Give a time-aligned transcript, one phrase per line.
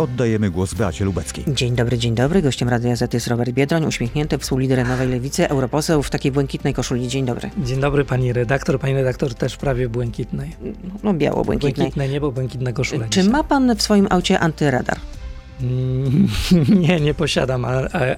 [0.00, 1.44] Oddajemy głos Beacie Lubeckiej.
[1.48, 2.42] Dzień dobry, dzień dobry.
[2.42, 7.08] Gościem Radia Z jest Robert Biedroń, uśmiechnięty współlider Nowej Lewicy, europoseł w takiej błękitnej koszuli.
[7.08, 7.50] Dzień dobry.
[7.58, 8.80] Dzień dobry pani redaktor.
[8.80, 10.56] Pani redaktor też prawie błękitnej.
[11.02, 11.74] No biało-błękitnej.
[11.74, 13.06] Błękitne niebo, błękitna koszula.
[13.08, 14.96] Czy ma pan w swoim aucie antyradar?
[15.62, 16.28] Mm,
[16.88, 17.66] nie, nie posiadam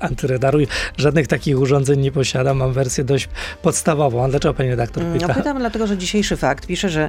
[0.01, 0.59] antyradaru.
[0.97, 2.57] Żadnych takich urządzeń nie posiadam.
[2.57, 3.29] Mam wersję dość
[3.63, 4.25] podstawową.
[4.25, 5.27] A dlaczego pani redaktor pyta?
[5.29, 7.09] No pytam dlatego, że dzisiejszy fakt pisze, że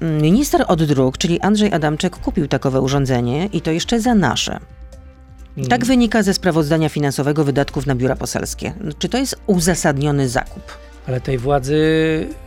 [0.00, 4.60] minister od dróg, czyli Andrzej Adamczyk, kupił takowe urządzenie i to jeszcze za nasze.
[5.68, 5.86] Tak Mm.
[5.86, 8.72] wynika ze sprawozdania finansowego wydatków na biura poselskie.
[8.98, 10.62] Czy to jest uzasadniony zakup?
[11.06, 11.80] Ale tej władzy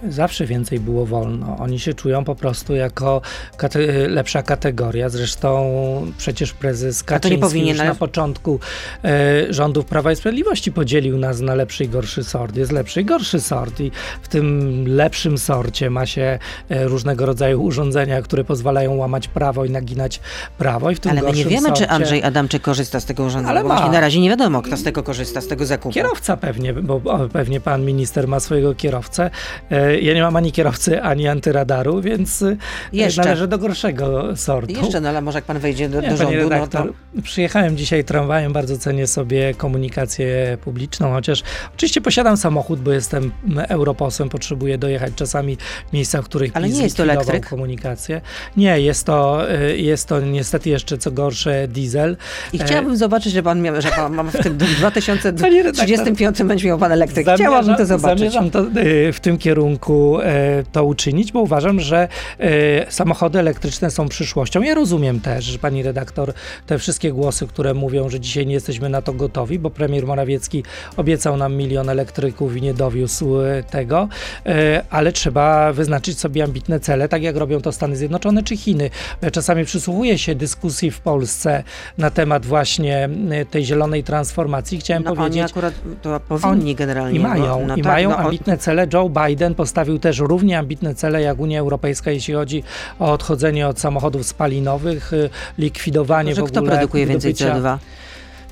[0.10, 1.58] zawsze więcej było wolno.
[1.60, 3.22] Oni się czują po prostu jako
[3.58, 5.10] kate lepsza kategoria.
[5.10, 5.72] Zresztą
[6.18, 8.60] przecież prezes Kaczyński powinien, już na początku
[9.04, 12.56] e, rządów Prawa i Sprawiedliwości podzielił nas na lepszy i gorszy sort.
[12.56, 17.64] Jest lepszy i gorszy sort i w tym lepszym sorcie ma się e, różnego rodzaju
[17.64, 20.20] urządzenia, które pozwalają łamać prawo i naginać
[20.58, 20.92] prawo.
[20.92, 21.90] I w tym Ale my nie wiemy, czy sorcie...
[21.90, 23.90] Andrzej Adamczyk korzysta z tego urządzenia, Ale ma.
[23.90, 25.94] na razie nie wiadomo, kto z tego korzysta, z tego zakupu.
[25.94, 29.30] Kierowca pewnie, bo o, pewnie pan minister ma swojego kierowcę.
[29.72, 32.58] E, Ja nie mam ani kierowcy, ani antyradaru, więc e,
[32.94, 33.22] Jeszcze.
[33.24, 34.74] należę do gorszego sortu.
[34.74, 37.22] Jeszcze, no ale może jak pan wejdzie do, Nie, do rządu, no redaktor, to...
[37.22, 41.44] Przyjechałem dzisiaj tramwajem, bardzo cenię sobie komunikację publiczną, chociaż
[41.76, 43.32] oczywiście posiadam samochód, bo jestem
[43.70, 45.58] europosłem, potrzebuję dojechać czasami
[45.90, 47.50] w miejsca, w których Ale PiS nie jest to elektryk?
[47.50, 48.22] komunikację.
[48.58, 52.18] Nie, jest to, y, jest to niestety jeszcze co gorsze diesel.
[52.54, 54.58] I E, chciałabym zobaczyć, że pan, miał, że pan ma w tym
[55.42, 57.28] Panie 2035 będzie miał pan elektryk.
[57.36, 58.33] Chciałabym to zobaczyć.
[58.34, 62.08] Zamierzam to, y, w tym kierunku e, to uczynić, bo uważam, że
[62.40, 64.62] e, samochody elektryczne są przyszłością.
[64.62, 66.34] Ja rozumiem też, że pani redaktor,
[66.68, 70.64] te wszystkie głosy, które mówią, że dzisiaj nie jesteśmy na to gotowi, bo premier Morawiecki
[70.98, 74.08] obiecał nam milion elektryków i nie dowiózł e, tego,
[74.46, 78.90] e, ale trzeba wyznaczyć sobie ambitne cele, tak jak robią to Stany Zjednoczone czy Chiny.
[79.32, 81.64] Czasami przysłuchuję się dyskusji w Polsce
[81.98, 84.80] na temat właśnie e, tej zielonej transformacji.
[84.80, 87.20] Chciałem No oni powiedzieć, akurat to powinni generalnie.
[87.20, 88.88] i mają, no i tak, mają no, ambitne cele.
[88.94, 92.64] Joe Biden postawił też równie ambitne cele jak Unia Europejska, jeśli chodzi
[93.00, 97.78] o odchodzenie od samochodów spalinowych, y, likwidowanie Że w kto ogóle produkuje więcej wydobycia- CO2?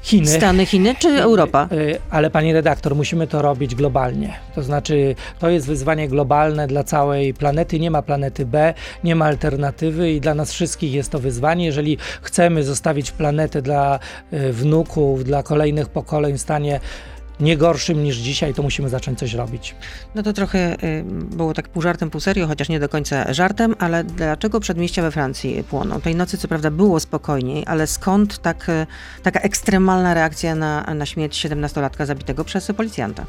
[0.04, 0.28] Chiny.
[0.28, 1.68] Stany, Chiny czy Europa?
[1.72, 4.34] Y, Ale pani redaktor, musimy to robić globalnie.
[4.56, 7.80] To znaczy, to jest wyzwanie globalne dla całej planety.
[7.80, 11.66] Nie ma planety B, nie ma alternatywy i dla nas wszystkich jest to wyzwanie.
[11.66, 14.00] Jeżeli chcemy zostawić planetę dla
[14.34, 16.80] y, wnuków, dla kolejnych pokoleń w stanie
[17.42, 19.76] nie gorszym niż dzisiaj, to musimy zacząć coś robić.
[20.16, 21.04] No to trochę y,
[21.36, 25.12] było tak pół żartem, pół serio, chociaż nie do końca żartem, ale dlaczego przedmieścia we
[25.12, 26.02] Francji płoną?
[26.02, 28.88] Tej nocy co prawda było spokojniej, ale skąd tak, y,
[29.24, 33.26] taka ekstremalna reakcja na, na śmierć 17-latka zabitego przez policjanta?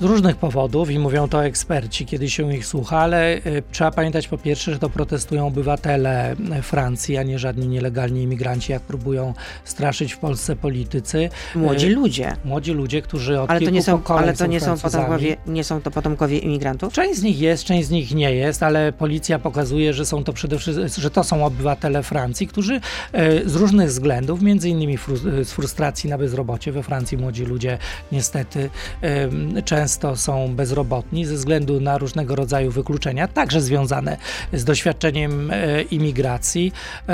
[0.00, 4.28] Z różnych powodów i mówią to eksperci, kiedy się ich słucha, ale y, trzeba pamiętać
[4.28, 9.34] po pierwsze, że to protestują obywatele y, Francji, a nie żadni nielegalni imigranci, jak próbują
[9.64, 11.30] straszyć w Polsce politycy.
[11.54, 12.36] Młodzi Y, ludzie.
[12.44, 15.80] Młodzi ludzie, którzy od Ale to nie są, ale to nie są, potomkowie, nie są
[15.80, 16.92] to potomkowie imigrantów?
[16.92, 20.32] Część z nich jest, część z nich nie jest, ale policja pokazuje, że są to
[20.32, 22.80] przede wszystkim, że to są obywatele Francji, którzy
[23.12, 24.98] e, z różnych względów, między innymi
[25.42, 27.78] z frustracji na bezrobocie, we Francji młodzi ludzie
[28.12, 34.16] niestety em, często są bezrobotni ze względu na różnego rodzaju wykluczenia, także związane
[34.52, 36.72] z doświadczeniem e, imigracji,
[37.08, 37.12] e,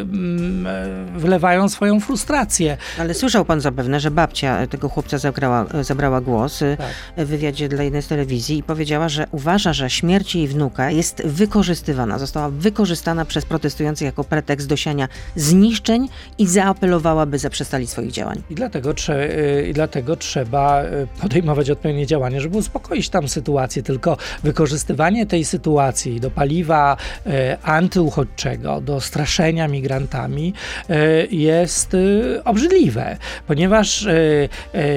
[0.00, 2.76] m, e, wylewają swoją frustrację.
[2.98, 7.24] Ale słyszał pan zapewne, że babcia tego chłopca zabrała, zabrała głos Tak.
[7.26, 11.22] w wywiadzie dla jednej z telewizji i powiedziała, że uważa, że śmierć jej wnuka jest
[11.26, 16.08] wykorzystywana, została wykorzystana przez protestujących jako pretekst do siania zniszczeń
[16.38, 18.42] i zaapelowała, by zaprzestali swoich działań.
[18.50, 20.82] I dlatego, trze- I dlatego trzeba
[21.20, 23.82] podejmować odpowiednie działania, żeby uspokoić tam sytuację.
[23.82, 27.30] Tylko wykorzystywanie tej sytuacji do paliwa y,
[27.62, 30.54] antyuchodźczego, do straszenia migrantami
[30.90, 33.16] y, jest y, obrzydliwe,
[33.46, 34.06] ponieważ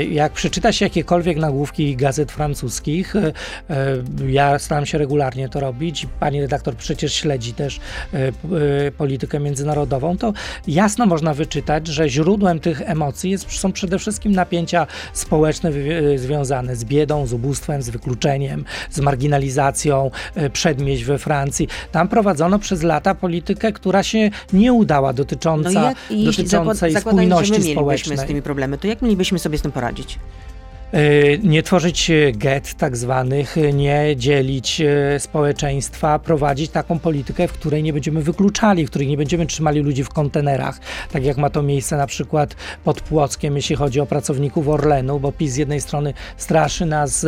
[0.09, 3.13] jak przeczyta się jakiekolwiek nagłówki gazet francuskich,
[4.27, 7.79] ja staram się regularnie to robić, pani redaktor przecież śledzi też
[8.97, 10.33] politykę międzynarodową, to
[10.67, 15.71] jasno można wyczytać, że źródłem tych emocji jest, są przede wszystkim napięcia społeczne
[16.15, 21.67] związane z biedą, z ubóstwem, z wykluczeniem, z marginalizacją e, przedmieść we Francji.
[21.91, 26.99] Tam prowadzono przez lata politykę, która się nie udała, dotycząca, No jak, zakład, dotyczącej że
[26.99, 28.17] spójności my społecznej.
[28.17, 30.19] z tymi problemy, to jak mielibyśmy sobie z tym poradzić?
[30.93, 34.81] Y, nie tworzyć y, get tak zwanych, y, nie dzielić
[35.19, 40.03] społeczeństwa, prowadzić taką politykę, w której nie będziemy wykluczali, w której nie będziemy trzymali ludzi
[40.03, 40.79] w kontenerach,
[41.11, 45.31] tak jak ma to miejsce na przykład pod Płockiem, jeśli chodzi o pracowników Orlenu, bo
[45.31, 47.25] PiS z jednej strony straszy nas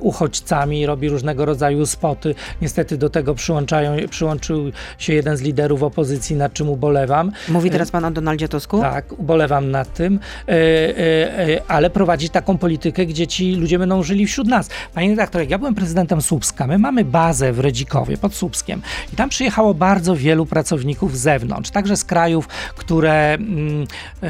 [0.00, 2.34] uchodźcami robi różnego rodzaju spoty.
[2.62, 7.32] Niestety do tego przyłączają, przyłączył się jeden z liderów opozycji, nad czym ubolewam.
[7.48, 8.80] Mówi teraz pan o Donaldzie Tusku?
[8.80, 14.02] Tak, ubolewam nad tym, e, e, e, ale prowadzić taką politykę, gdzie ci ludzie będą
[14.02, 14.70] żyli wśród nas.
[14.94, 18.82] Panie redaktor, jak ja byłem prezydentem Słupska, my mamy bazę w Redzikowie pod Słupskiem
[19.12, 23.86] i tam przyjechało bardzo wielu pracowników z zewnątrz, także z krajów, które mm,
[24.22, 24.28] e,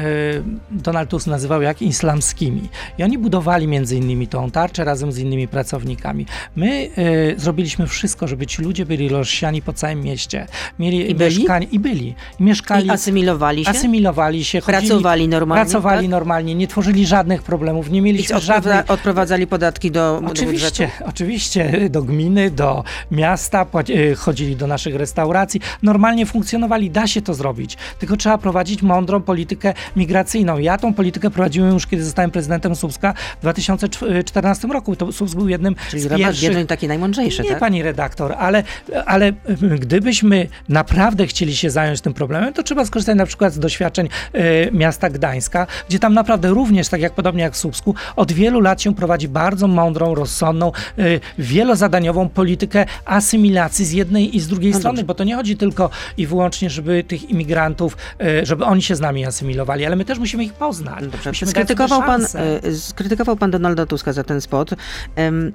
[0.71, 2.69] Donald Tusk nazywał jak islamskimi.
[2.97, 6.25] I oni budowali między innymi tą tarczę razem z innymi pracownikami.
[6.55, 6.89] My
[7.35, 10.47] e, zrobiliśmy wszystko, żeby ci ludzie byli rozsiani po całym mieście.
[10.79, 11.37] Mieli I byli?
[11.37, 12.15] mieszkanie i byli.
[12.39, 13.71] I mieszkali I asymilowali się?
[13.71, 16.11] asymilowali się, chodzili, Pracowali normalnie, pracowali tak?
[16.11, 20.49] normalnie, nie tworzyli żadnych problemów, nie mieliśmy odprowadza- odprowadzali podatki do, do budżetu?
[20.49, 27.21] Oczywiście, oczywiście, do gminy, do miasta, y, chodzili do naszych restauracji, normalnie funkcjonowali, da się
[27.21, 30.57] to zrobić, tylko trzeba prowadzić mądrą politykę migracyjną.
[30.57, 34.95] Ja tą politykę prowadziłem już, kiedy zostałem prezydentem Słupska w 2014 roku.
[34.95, 36.49] To Słupsk był jednym Czyli z pierwszych...
[36.49, 37.59] biedny taki najmądrzejszy, Nie, tak?
[37.59, 38.63] pani redaktor, ale,
[39.05, 39.33] ale y,
[39.79, 44.69] gdybyśmy naprawdę chcieli się zająć tym problemem, to trzeba skorzystać na przykład z doświadczeń y,
[44.71, 48.81] miasta Gdańska, gdzie tam naprawdę również, tak jak podobnie jak w Słupsku, od wielu lat
[48.81, 54.79] się prowadzi bardzo mądrą, rozsądną, y, wielozadaniową politykę asymilacji z jednej i z drugiej No
[54.79, 55.05] strony, dobrze.
[55.05, 57.97] bo to nie chodzi tylko i wyłącznie, żeby tych imigrantów,
[58.41, 60.99] y, żeby oni się z nami asymilowali, ale my też musimy ich poznać.
[61.01, 61.45] No Dobrze.
[61.45, 62.21] Skrytykował pan,
[62.63, 64.69] e, skrytykował pan Donalda Tuska za ten spot,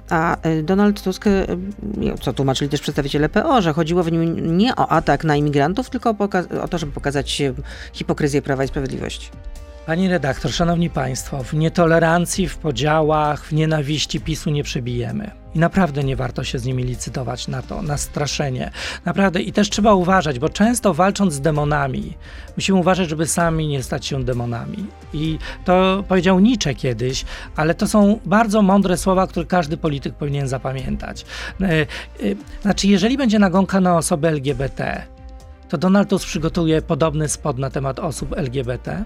[0.09, 1.25] a Donald Tusk,
[2.21, 6.09] co tłumaczyli też przedstawiciele PO, że chodziło w nim nie o atak na imigrantów, tylko
[6.09, 6.29] o,
[6.63, 7.41] o to, żeby pokazać
[7.93, 9.29] hipokryzję Prawa i Sprawiedliwości.
[9.85, 15.31] Pani redaktor, szanowni państwo, w nietolerancji, w podziałach, w nienawiści PiSu nie przebijemy.
[15.55, 18.71] I naprawdę nie warto się z nimi licytować na to, na straszenie.
[19.05, 19.41] Naprawdę.
[19.41, 22.17] I też trzeba uważać, bo często walcząc z demonami,
[22.57, 24.87] musimy uważać, żeby sami nie stać się demonami.
[25.13, 27.25] I to powiedział Nietzsche kiedyś,
[27.55, 31.25] ale to są bardzo mądre słowa, które każdy polityk powinien zapamiętać.
[31.61, 31.85] E, e,
[32.61, 35.03] Znaczy, jeżeli będzie nagonka na osoby LGBT,
[35.69, 39.05] to Donald Tusk przygotuje podobny spot na temat osób LGBT.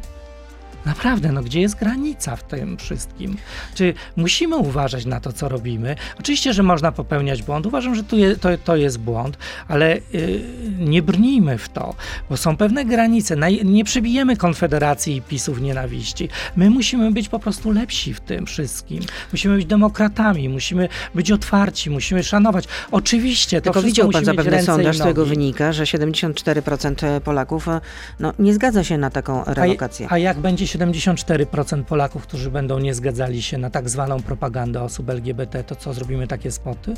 [0.88, 3.38] Naprawdę, no gdzie jest granica w tym wszystkim?
[3.75, 5.95] Czy musimy uważać na to, co robimy?
[6.19, 7.66] Oczywiście, że można popełniać błąd.
[7.66, 9.38] Uważam, że tu je, to, to jest błąd,
[9.68, 10.42] ale yy,
[10.80, 11.95] nie brnijmy w to,
[12.30, 13.36] bo są pewne granice.
[13.36, 16.30] Naj, nie przebijemy Konfederacji i PiSów nienawiści.
[16.56, 19.04] My musimy być po prostu lepsi w tym wszystkim.
[19.31, 22.66] Musimy być demokratami, musimy być otwarci, musimy szanować.
[22.92, 27.81] Oczywiście, to Tylko widział pan zapewne sondaż, z którego wynika, że 74% Polaków e,
[28.19, 30.07] no, nie zgadza się na taką A, relokację.
[30.10, 35.09] a jak będzie 74% Polaków, którzy będą nie zgadzali się na tak zwaną propagandę osób
[35.09, 36.94] LGBT, to co zrobimy takie spoty?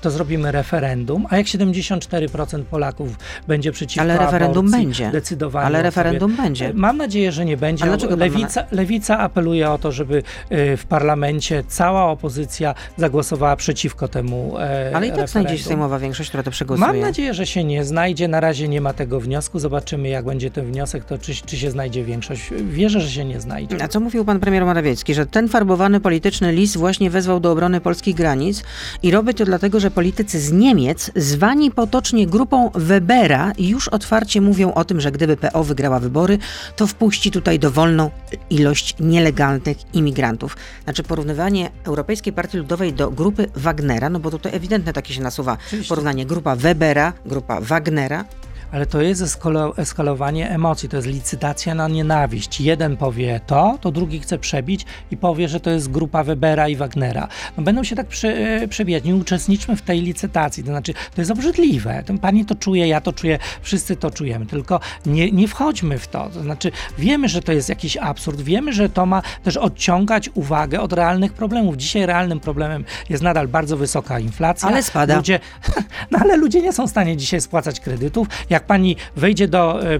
[0.00, 3.16] To zrobimy referendum, a jak 74% Polaków
[3.48, 5.10] będzie przeciwko Ale referendum aborcji, będzie.
[5.10, 6.42] decydowanie Ale referendum sobie.
[6.42, 6.72] będzie.
[6.74, 7.84] Mam nadzieję, że nie będzie.
[8.16, 14.92] Lewica, Lewica apeluje o to, żeby e, w parlamencie cała opozycja zagłosowała przeciwko temu e,
[14.94, 15.58] Ale i tak znajdzie się referendum.
[15.68, 16.86] sejmowa większość, która to przegłosuje.
[16.86, 18.28] Mam nadzieję, że się nie znajdzie.
[18.28, 19.58] Na razie nie ma tego wniosku.
[19.58, 22.50] Zobaczymy, jak będzie ten wniosek, to czy, czy się znajdzie większość.
[22.64, 23.82] Wierzę, że się nie znajdzie.
[23.82, 27.80] A co mówił pan premier Morawiecki, że ten farbowany polityczny lis właśnie wezwał do obrony
[27.80, 28.62] polskich granic
[29.02, 34.74] i robi to dlatego, że politycy z Niemiec, zwani potocznie grupą Webera, już otwarcie mówią
[34.74, 36.38] o tym, że gdyby PO wygrała wybory,
[36.76, 38.10] to wpuści tutaj dowolną
[38.50, 40.56] ilość nielegalnych imigrantów.
[40.84, 45.56] Znaczy porównywanie Europejskiej Partii Ludowej do grupy Wagnera, no bo tutaj ewidentne takie się nasuwa
[45.66, 45.88] Oczywiście.
[45.88, 48.24] porównanie grupa Webera, grupa Wagnera.
[48.72, 52.60] Ale to jest eskalo, eskalowanie emocji, to jest licytacja na nienawiść.
[52.60, 56.76] Jeden powie to, to drugi chce przebić i powie, że to jest grupa Webera i
[56.76, 57.28] Wagnera.
[57.56, 59.04] No będą się tak prze, e, przebijać.
[59.04, 60.64] Nie uczestniczmy w tej licytacji.
[60.64, 62.02] To znaczy, to jest obrzydliwe.
[62.06, 64.46] Ten pani to czuje, ja to czuję, wszyscy to czujemy.
[64.46, 66.30] Tylko nie, nie wchodźmy w to.
[66.34, 70.80] To znaczy, wiemy, że to jest jakiś absurd, wiemy, że to ma też odciągać uwagę
[70.80, 71.76] od realnych problemów.
[71.76, 74.68] Dzisiaj realnym problemem jest nadal bardzo wysoka inflacja.
[74.68, 75.16] Ale spada.
[75.16, 75.40] Ludzie,
[76.10, 78.28] no ale ludzie nie są w stanie dzisiaj spłacać kredytów.
[78.50, 79.98] Jak pani wejdzie do e, e,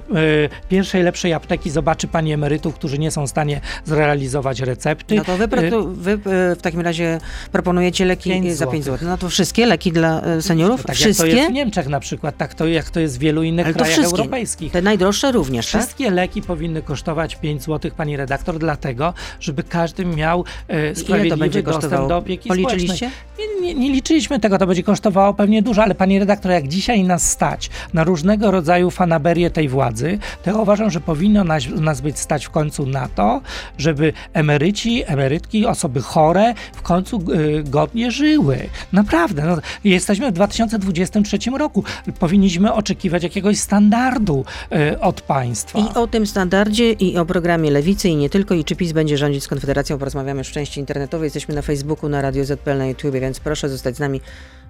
[0.69, 5.15] pierwszej lepszej apteki, zobaczy pani emerytów, którzy nie są w stanie zrealizować recepty.
[5.15, 7.19] No to wy, E, wy w takim razie
[7.53, 9.01] proponujecie leki Pięć e, za 5 złotych.
[9.03, 9.11] zł.
[9.11, 10.83] No to wszystkie leki dla e, seniorów?
[10.83, 11.37] tak jak to wszystkie?
[11.37, 13.93] jest w Niemczech na przykład, tak to jak to jest w wielu innych Ale krajach
[13.93, 14.17] wszystkie.
[14.19, 14.73] europejskich.
[14.73, 15.83] Te najdroższe również, tak?
[15.83, 22.09] Wszystkie leki powinny kosztować 5 zł, pani redaktor, dlatego, żeby każdy miał e, sprawiedliwy dostęp
[22.09, 23.11] do opieki Policzyliście?
[23.11, 23.61] społecznej.
[23.61, 27.03] Nie, nie, nie liczyliśmy tego, to będzie kosztowało pewnie dużo, ale pani redaktor, jak dzisiaj
[27.05, 32.01] nas stać na różnego rodzaju fanaberię tej władzy, to ja uważam, że powinno nas, nas
[32.01, 33.41] być stać w końcu na to,
[33.79, 38.59] żeby emeryci, emerytki, osoby chore w końcu y, godnie żyły.
[38.93, 39.43] Naprawdę.
[39.47, 41.85] No, jesteśmy w 2023 roku.
[42.19, 45.79] Powinniśmy oczekiwać jakiegoś standardu y, od państwa.
[45.79, 49.19] I o tym standardzie i o programie Lewicy i nie tylko i czy PiS będzie
[49.19, 51.27] rządzić z Konfederacją porozmawiamy już w części internetowej.
[51.27, 54.21] Jesteśmy na Facebooku, na Radio ZPL, na YouTube, więc proszę zostać z nami.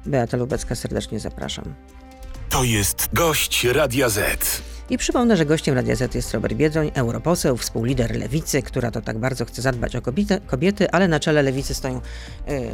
[0.07, 1.75] Beata Lubecka, serdecznie zapraszam.
[2.53, 4.63] To jest gość Radia Z.
[4.93, 9.19] I przypomnę, że gościem Radia Z jest Robert Biedroń, europoseł, współlider Lewicy, która to tak
[9.19, 12.01] bardzo chce zadbać o kobiety, kobiety ale na czele Lewicy stoją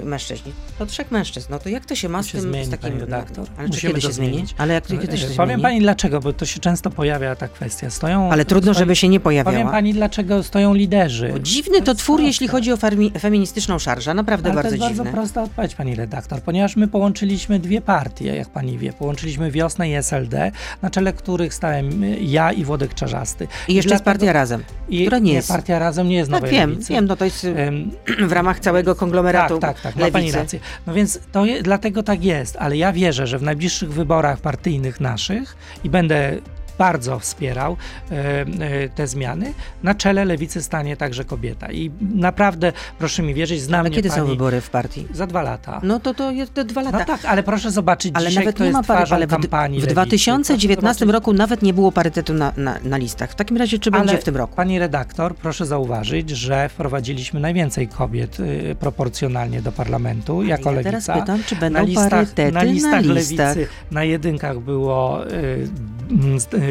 [0.02, 0.52] y, mężczyźni.
[0.78, 1.46] To trzech mężczyzn.
[1.50, 3.00] No to jak to się ma To z tym, zmieni, z takim...
[3.00, 3.46] redaktor.
[3.58, 4.32] Ale czy Musimy kiedy to się zmieni?
[4.32, 4.54] zmienić.
[4.58, 5.62] Ale jak kiedy się Powiem zmieni?
[5.62, 7.90] pani dlaczego, bo to się często pojawia ta kwestia.
[7.90, 9.70] Stoją, Ale trudno, stoi- żeby się nie Powiem pojawiała.
[9.72, 11.28] pani dlaczego stoją liderzy.
[11.32, 12.26] Bo dziwny to jest twór, proste.
[12.26, 14.14] jeśli chodzi o farmi- feministyczną szarżę.
[14.14, 15.04] Naprawdę Ale bardzo to jest dziwny.
[15.04, 18.92] bardzo prosta odpowiedź, pani redaktor, ponieważ my połączyliśmy dwie partie, jak pani wie.
[18.92, 23.48] Połączyliśmy Wiosnę i SLD, na czele których stałem ja i Włodek Czarzasty.
[23.68, 25.48] I jeszcze jest partia Razem, I która nie jest.
[25.48, 26.92] Partia Razem nie jest Tak, nowej wiem, lewicy.
[26.92, 27.46] wiem, no to jest
[28.28, 30.60] w ramach całego konglomeratu tak, tak, tak, ma pani rację.
[30.86, 35.00] No więc to je, dlatego tak jest, ale ja wierzę, że w najbliższych wyborach partyjnych
[35.00, 36.38] naszych i będę
[36.78, 37.76] bardzo wspierał
[38.10, 39.52] e, e, te zmiany.
[39.82, 41.72] Na czele lewicy stanie także kobieta.
[41.72, 45.06] I naprawdę, proszę mi wierzyć, znam A mnie kiedy pani są wybory w partii?
[45.14, 45.80] za dwa lata.
[45.82, 46.98] No to to jest te dwa lata.
[46.98, 49.82] No tak, ale proszę zobaczyć Ale dzisiaj, nawet nie ma pary, ale w, kampanii w
[49.82, 49.94] lewicy.
[49.94, 53.30] 2019 Proszę zobaczyć- roku nawet nie było parytetu na, na, na listach.
[53.30, 54.56] W takim razie czy będzie Ale w tym roku?
[54.56, 60.90] Pani redaktor, proszę zauważyć, że wprowadziliśmy najwięcej kobiet y, proporcjonalnie do parlamentu jako ja lewica.
[60.90, 63.56] teraz pytam, czy będą na listach, parytety na listach, listach?
[63.56, 65.68] lewicy, na jedynkach było y,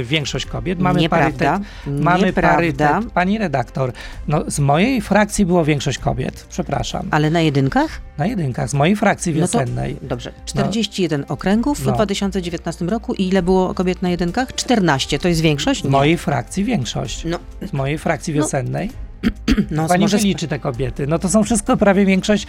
[0.04, 0.80] większość kobiet.
[0.80, 1.50] Mamy Nieprawda.
[1.52, 2.04] parytet.
[2.04, 2.56] Mamy Nieprawda.
[2.56, 3.12] parytet.
[3.14, 3.92] Pani redaktor,
[4.28, 7.08] no, z mojej frakcji było większość kobiet, przepraszam.
[7.12, 8.02] Ale na jedynkach?
[8.18, 9.98] Na jedynkach, z mojej frakcji No to- wiosennej.
[10.02, 10.34] Dobrze.
[10.46, 11.92] 41 okręgów w No.
[11.92, 14.56] 2019 roku i ile było kobiet na jedynkach?
[14.56, 15.20] 14.
[15.20, 15.82] To jest większość?
[15.82, 15.90] W Nie.
[15.90, 17.26] mojej frakcji większość.
[17.26, 18.90] No, Z mojej frakcji wiosennej.
[19.72, 20.18] no Pani może...
[20.18, 21.08] wyliczy te kobiety.
[21.08, 22.48] No to są wszystko, prawie większość,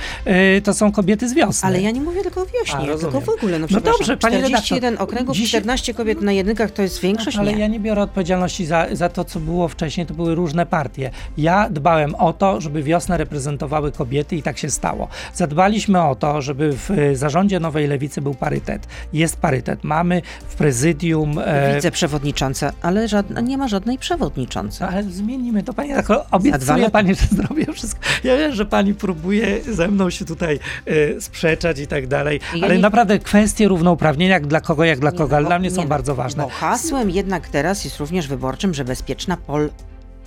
[0.56, 1.66] y, to są kobiety z wiosny.
[1.68, 3.12] Ale ja nie mówię tylko o A, wiośnie, rozumiem.
[3.12, 3.58] tylko w ogóle.
[3.58, 7.36] No, No dobrze, pani 41 redaktor, okręgów, dziś- 14 kobiet na jedynkach to jest większość?
[7.36, 7.58] Ale nie.
[7.58, 10.06] ja nie biorę odpowiedzialności za, za to, co było wcześniej.
[10.06, 11.10] To były różne partie.
[11.38, 15.08] Ja dbałem o to, żeby wiosnę reprezentowały kobiety i tak się stało.
[15.34, 18.86] Zadbaliśmy o to, żeby w y, zarządzie Nowej Lewicy był parytet.
[19.12, 19.84] Jest parytet.
[19.84, 21.38] Mamy w prezydium...
[21.44, 24.86] E, Wiceprzewodnicząca, ale żadna, nie ma żadnej przewodniczącej.
[24.86, 25.90] no, ale zmienimy to pani.
[25.94, 26.90] Tak, dwa obiecuję lata.
[26.90, 28.00] pani, że zrobię wszystko.
[28.24, 32.64] Ja wiem, że pani próbuje ze mną się tutaj e, sprzeczać i tak dalej, Ja
[32.64, 35.70] ale nie- naprawdę kwestie równouprawnienia, jak dla kogo, jak dla kogo, ale bo- dla mnie
[35.70, 36.42] są nie, bardzo ważne.
[36.42, 39.36] Bo hasłem jednak teraz jest również wyborczym, że bezpieczna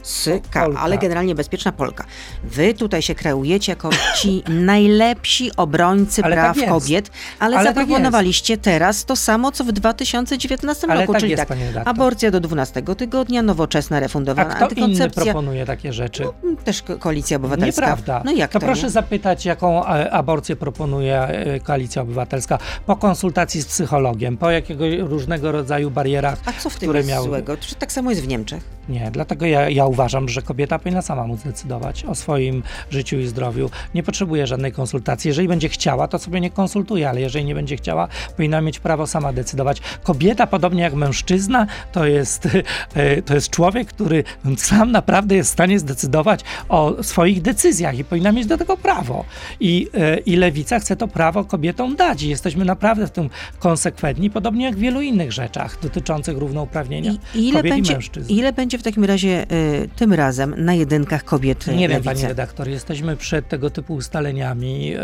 [0.02, 0.80] Polska, Polka.
[0.82, 2.06] ale generalnie bezpieczna Polka.
[2.44, 3.90] Wy tutaj się kreujecie jako
[4.22, 9.64] ci najlepsi obrońcy Ale praw tak kobiet, ale, Ale tak zaproponowaliście teraz to samo, co
[9.64, 14.56] w 2019 Ale roku, tak czyli jest, tak, aborcja do 12 tygodnia, nowoczesna A refundowana
[14.56, 15.24] kto inny antykoncepcja.
[15.24, 16.24] proponuje takie rzeczy?
[16.44, 17.82] Mm, Też ko- koalicja obywatelska.
[17.82, 18.22] Nieprawda.
[18.26, 18.66] No jak to to?
[18.66, 18.90] proszę nie?
[18.90, 25.52] zapytać, jaką e, aborcję proponuje e, Koalicja Obywatelska po konsultacji z psychologiem, po jakiego różnego
[25.52, 27.28] rodzaju barierach, A co w tym które jest miały...
[27.28, 27.58] złego?
[27.58, 28.64] Czy tak samo jest w Niemczech?
[28.90, 33.28] Nie, dlatego ja, ja uważam, że kobieta powinna sama móc decydować o swoim życiu i
[33.28, 33.70] zdrowiu.
[33.96, 35.28] Nie potrzebuje żadnej konsultacji.
[35.28, 38.08] Jeżeli będzie chciała, to sobie nie konsultuje, ale jeżeli nie będzie chciała,
[38.38, 39.82] powinna mieć prawo sama decydować.
[40.04, 42.48] Kobieta, podobnie jak mężczyzna, to jest,
[42.96, 44.24] e, to jest człowiek, który
[44.58, 49.26] sam naprawdę jest w stanie zdecydować o swoich decyzjach i powinna mieć do tego prawo.
[49.60, 52.24] I, e, i lewica chce to prawo kobietom dać.
[52.24, 53.30] I jesteśmy naprawdę w tym
[53.60, 58.34] konsekwentni, podobnie jak w wielu innych rzeczach dotyczących równouprawnienia I ile kobiet i będzie, mężczyzn.
[58.34, 62.22] ile będzie w takim razie y, tym razem na jedynkach kobiet y, Nie wiem, pani
[62.26, 64.94] redaktor, jesteśmy przed tego typu ustaleniami.
[64.94, 65.00] e,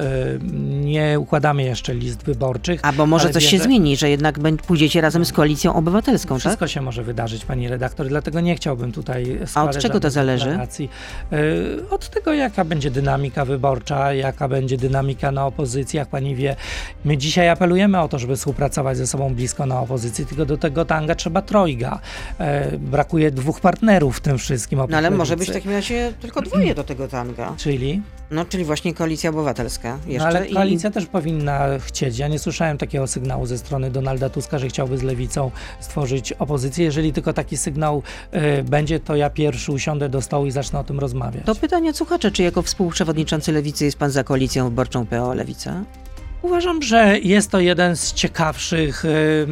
[0.68, 2.80] Nie układamy jeszcze list wyborczych.
[2.84, 6.40] A bo może coś się zmieni, że jednak pójdziecie razem z koalicją obywatelską, tak?
[6.40, 10.50] Wszystko się może wydarzyć, pani redaktor, dlatego nie chciałbym tutaj składać czego to zależy?
[11.32, 11.38] E,
[11.90, 16.56] Od tego, jaka będzie dynamika wyborcza, jaka będzie dynamika na opozycji, jak pani wie.
[17.06, 20.86] My dzisiaj apelujemy o to, żeby współpracować ze sobą blisko na opozycji, tylko do tego
[20.86, 22.00] tanga trzeba trojga.
[22.40, 24.67] E, Brakuje dwóch partnerów w tym wszystkim.
[24.76, 27.54] Oprócz No ale może być w takim razie tylko dwoje do tego tanga.
[27.58, 28.02] Czyli?
[28.32, 30.20] No, czyli właśnie koalicja obywatelska jeszcze.
[30.32, 32.18] No ale i- koalicja też powinna chcieć.
[32.18, 36.86] Ja nie słyszałem takiego sygnału ze strony Donalda Tuska, że chciałby z lewicą stworzyć opozycję.
[36.86, 40.84] Jeżeli tylko taki sygnał e, będzie, to ja pierwszy usiądę do stołu i zacznę o
[40.84, 41.46] tym rozmawiać.
[41.46, 45.84] To pytanie słuchacza, czy jako współprzewodniczący Lewicy jest pan za koalicją wyborczą PO Lewica?
[46.48, 49.48] Uważam, że jest to jeden z ciekawszych y,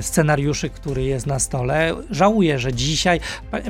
[0.00, 1.94] scenariuszy, który jest na stole.
[2.10, 3.20] Żałuję, że dzisiaj,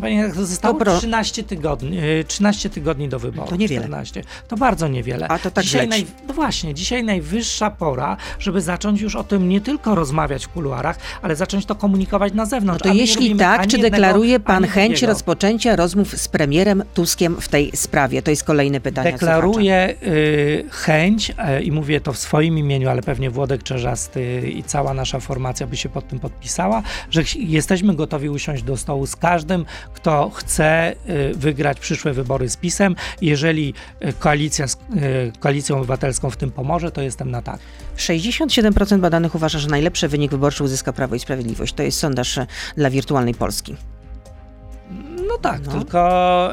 [0.01, 3.51] panie, zostało pro- 13 tygodni, y, 13 tygodni do wyborów.
[3.51, 3.81] To niewiele.
[3.83, 4.23] 14.
[4.49, 5.29] To bardzo niewiele.
[5.29, 6.07] A to tak dzisiaj leci.
[6.29, 10.97] No właśnie, dzisiaj najwyższa pora, żeby zacząć już o tym nie tylko rozmawiać w kuluarach,
[11.23, 12.83] ale zacząć to komunikować na No zewnątrz.
[12.83, 15.13] to my nie jeśli tak, czy jednego, deklaruje pan chęć drugiego.
[15.13, 18.23] rozpoczęcia rozmów z premierem Tuskiem w tej sprawie?
[18.23, 19.13] To jest kolejne pytanie.
[19.13, 24.63] Deklaruję y, chęć e, i mówię to w swoim imieniu, ale pewnie Włodek Czerzasty i
[24.63, 29.17] cała nasza formacja by się pod tym podpisała, że jesteśmy gotowi usiąść do stołu z
[29.17, 29.65] każdym,
[29.95, 32.97] kto chce y, wygrać przyszłe wybory z PiSem.
[33.21, 33.75] Jeżeli
[34.05, 34.79] y, koalicja z y,
[35.41, 37.61] Koalicją Obywatelską w tym pomoże, to jestem na tak.
[37.97, 41.75] 67% badanych uważa, że najlepszy wynik wyborczy uzyska Prawo i Sprawiedliwość.
[41.75, 42.39] To jest sondaż
[42.77, 43.77] dla wirtualnej Polski.
[45.35, 45.73] No tak, No.
[45.73, 46.01] tylko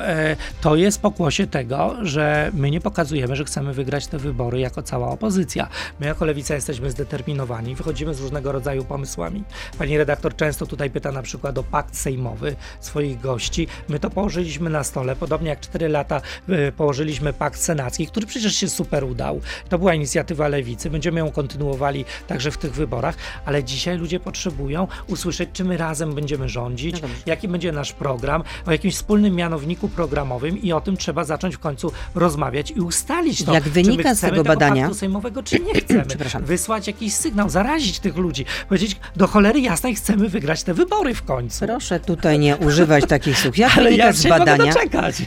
[0.07, 4.83] e, to jest pokłosie tego, że my nie pokazujemy, że chcemy wygrać te wybory jako
[4.83, 5.67] cała opozycja.
[5.99, 9.43] My jako lewica jesteśmy zdeterminowani, wychodzimy z różnego rodzaju pomysłami.
[9.77, 13.67] Pani redaktor często tutaj pyta na przykład o pakt sejmowy swoich gości.
[13.89, 18.55] My to położyliśmy na stole, podobnie jak 4 lata e, położyliśmy pakt senacki, który przecież
[18.55, 19.41] się super udał.
[19.69, 24.87] To była inicjatywa lewicy, będziemy ją kontynuowali także w tych wyborach, ale dzisiaj ludzie potrzebują
[25.07, 29.89] usłyszeć, czy my razem będziemy rządzić, No jaki będzie nasz program, o jakimś wspólnym mianowniku
[29.89, 33.53] programowym i o tym trzeba zacząć w końcu rozmawiać i ustalić to.
[33.53, 36.05] Jak wynika z tego badania- paktu sejmowego, czy nie chcemy.
[36.07, 36.43] Przepraszam.
[36.43, 41.23] Wysłać jakiś sygnał, zarazić tych ludzi, powiedzieć do cholery jasnej, chcemy wygrać te wybory w
[41.23, 41.65] końcu.
[41.65, 43.57] Proszę tutaj nie używać takich słów.
[43.57, 44.73] Jak Ale wynika ja z badania?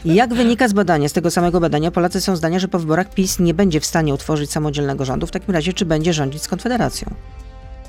[0.05, 3.39] Jak wynika z badania, z tego samego badania, Polacy są zdania, że po wyborach PiS
[3.39, 5.27] nie będzie w stanie utworzyć samodzielnego rządu.
[5.27, 7.13] W takim razie, czy będzie rządzić z Konfederacją?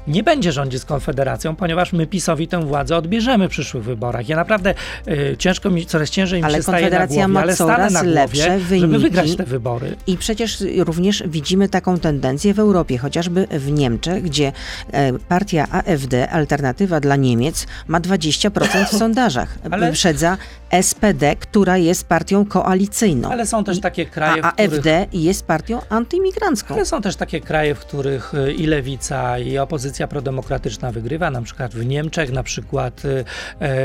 [0.08, 4.28] Nie będzie rządzić z Konfederacją, ponieważ my PiSowi tę władzę odbierzemy w przyszłych wyborach.
[4.28, 4.74] Ja naprawdę
[5.08, 7.74] y, ciężko mi, coraz ciężej mi Ale się staje na Konfederacja głowie, ma ale stanę
[7.74, 9.96] coraz na głowie, lepsze żeby wygrać te wybory.
[10.06, 14.52] I przecież również widzimy taką tendencję w Europie, chociażby w Niemczech, gdzie
[14.92, 19.58] e, partia AfD, Alternatywa dla Niemiec, ma 20% w sondażach.
[19.70, 20.38] Ale- Wyprzedza
[20.82, 23.30] SPD, która jest partią koalicyjną.
[23.30, 24.72] Ale są też takie kraje, A w których...
[24.74, 26.74] AfD jest partią antyimigrancką.
[26.74, 31.42] Ale są też takie kraje, w których y, i lewica, i opozycja prodemokratyczna wygrywa, na
[31.42, 33.24] przykład w Niemczech, na przykład y, e,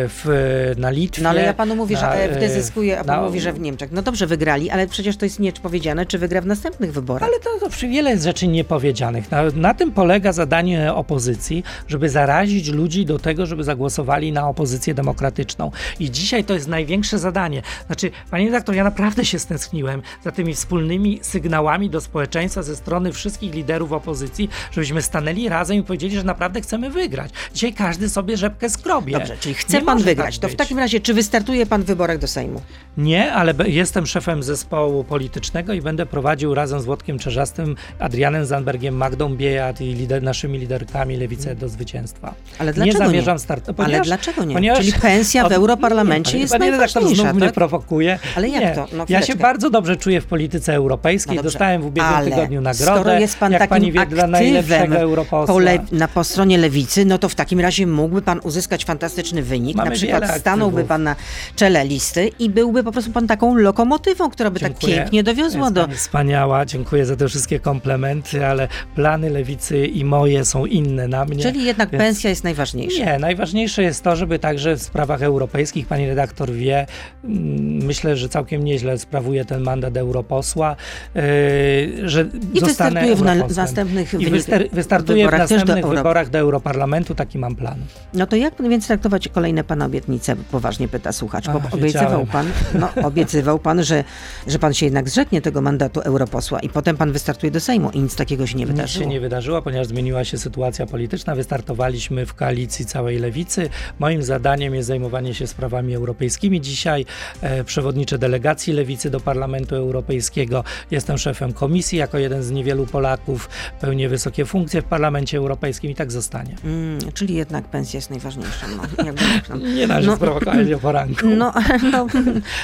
[0.08, 1.24] w, na Litwie.
[1.24, 3.54] No ale ja panu mówię, że na, AfD e, zyskuje, a pan na- mówi, że
[3.54, 3.92] w Niemczech.
[3.92, 7.30] No dobrze, wygrali, ale przecież to jest nie powiedziane, czy wygra w następnych wyborach.
[7.30, 9.32] Ale to, to wiele jest rzeczy niepowiedzianych.
[9.32, 14.94] Na, na tym polega zadanie opozycji, żeby zarazić ludzi do tego, żeby zagłosowali na opozycję
[14.94, 15.72] demokratyczną.
[16.00, 17.62] I dzisiaj to jest największe zadanie.
[17.88, 23.14] Znaczy, panie redaktor, ja naprawdę się stęskniłem za tymi wspólnymi sygnałami do społeczeństwa ze strony
[23.14, 27.32] wszystkich liderów opozycji, żebyśmy stanęli razem i powiedzieli, że naprawdę chcemy wygrać.
[27.54, 29.14] Dzisiaj każdy sobie rzepkę skrobie.
[29.14, 30.40] Dobrze, czyli chce Nie pan może wygrać.
[30.40, 32.62] tak to w takim razie, czy wystartuje pan w wyborach do Sejmu?
[32.98, 38.96] Nie, ale jestem szefem zespołu politycznego i będę prowadził razem z Włodkiem Czerzastym, Adrianem Zandbergiem,
[38.96, 42.34] Magdą Biejat i lider, naszymi liderkami lewicę do zwycięstwa.
[42.60, 43.88] Ale dlaczego nie zamierzam startować.
[43.88, 44.76] Ale dlaczego nie?
[44.76, 47.54] Czyli pensja w Europarlamencie jest redaktor najważniejsza, znów mnie tak?
[47.54, 48.20] prowokuje.
[48.36, 48.76] Ale jak nie.
[48.76, 48.88] to?
[48.94, 51.36] No, ja się bardzo dobrze czuję w polityce europejskiej.
[51.36, 53.02] No Dostałem w ubiegłym ale tygodniu nagrodę.
[53.02, 55.56] Skoro jest pan jak pani wie, dla najlepszego europosła.
[55.56, 59.44] po, le, na, po stronie lewicy, no to w takim razie mógłby pan uzyskać fantastyczny
[59.44, 59.78] wynik.
[59.78, 61.16] Mamy na przykład stanąłby pan na
[61.56, 64.96] czele listy i byłby po prostu pan taką lokomotywą, która by tak Dziękuję.
[64.96, 65.82] pięknie dowiozła Jest do...
[65.82, 71.26] pani Wspaniała, dziękuję za te wszystkie komplementy, ale plany lewicy i moje są inne na
[71.26, 71.44] mnie.
[71.44, 73.06] Czyli jednak więc- pensja jest najważniejsza.
[73.06, 76.86] Nie, najważniejsze jest to, żeby także w sprawach europejskich, pani redaktor wie,
[77.24, 80.76] mm, myślę, że całkiem nieźle sprawuje ten mandat europosła,
[81.16, 83.66] yy, że I zostanę w na- europosłem.
[83.66, 85.32] następnych I wyster- wystartuję w
[85.66, 87.76] do następnych Euro- wyborach do Europarlamentu, taki mam plan.
[88.14, 90.36] No to jak więc traktować kolejne pana obietnice?
[90.36, 91.46] Poważnie pyta słuchacz.
[91.50, 94.04] Bo Ach, obiecywał pan, no, obiecywał pan, że,
[94.48, 98.00] że pan się jednak zrzeknie tego mandatu europosła i potem pan wystartuje do Sejmu i
[98.00, 99.04] nic takiego się nie Nic wydarzyło.
[99.06, 101.36] się nie wydarzyło, ponieważ zmieniła się sytuacja polityczna.
[101.36, 103.70] Wystartowaliśmy w koalicji całej lewicy.
[104.00, 106.62] Moim zadaniem jest zajmowanie się sprawami europejskimi.
[106.62, 107.06] Dzisiaj
[107.42, 110.64] e, przewodniczę delegacji lewicy do Parlamentu Europejskiego.
[110.92, 113.50] Jestem szefem komisji jako jeden z niewielu Polaków.
[113.82, 116.56] Pełnię wysokie funkcje w Parlamencie Europejskim i tak zostanie.
[116.66, 118.66] Mm, czyli jednak pensja jest najważniejsza.
[118.78, 119.04] No,
[119.50, 119.56] no.
[119.68, 120.16] Nie należy No.
[120.16, 121.28] sprowokować o poranku.
[121.38, 121.54] No,
[121.92, 122.08] no,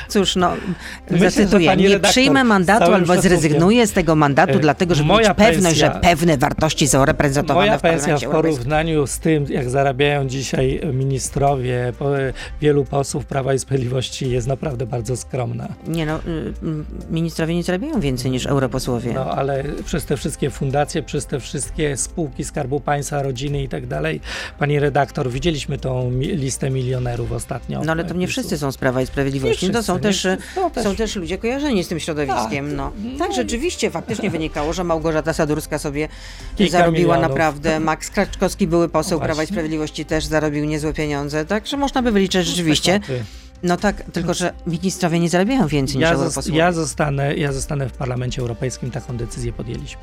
[0.07, 0.53] cóż, no,
[1.12, 5.27] Myślę, zacytuję, nie redaktor, przyjmę mandatu albo zrezygnuję z tego mandatu, e, dlatego żeby mieć
[5.38, 8.57] pewność, pensja- że pewne wartości są reprezentowane Moja w pensja w Europejskim.
[8.63, 12.10] porównaniu z tym, jak zarabiają dzisiaj ministrowie, po,
[12.62, 15.67] wielu posłów Prawa i Sprawiedliwości jest naprawdę bardzo skromna.
[15.88, 16.53] Nie no, y,
[17.10, 19.13] ministrowie nie zarabiają więcej niż europosłowie.
[19.13, 23.88] No ale przez te wszystkie fundacje, przez te wszystkie spółki Skarbu państwa, rodziny i tak
[23.88, 24.21] dalej.
[24.60, 27.82] Pani redaktor, widzieliśmy tą listę milionerów ostatnio.
[27.86, 29.65] No ale to nie wszyscy są z Prawa i Sprawiedliwości.
[29.67, 32.65] Nie to są wszyscy, też, wszyscy, są też- są też ludzie kojarzeni z tym środowiskiem.
[32.67, 32.76] Tak.
[32.78, 32.91] No.
[33.04, 36.08] No tak, rzeczywiście, faktycznie wynikało, że Małgorzata Sadurska sobie
[36.56, 37.30] Kilka zarobiła milionów.
[37.30, 37.80] naprawdę.
[37.89, 39.47] Max Kraczkowski, były poseł No Prawa i.
[39.47, 41.45] Sprawiedliwości, też zarobił niezłe pieniądze.
[41.45, 43.00] Także można by wyliczyć rzeczywiście.
[43.00, 43.23] Kwoty.
[43.63, 46.60] No tak, tylko że ministrowie nie zarabiają więcej niż Ja, europosłowie.
[46.60, 50.02] ja, zostanę, ja zostanę w Parlamencie Europejskim, taką decyzję podjęliśmy.